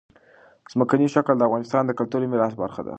[0.71, 2.89] ځمکنی شکل د افغانستان د کلتوري میراث برخه ده.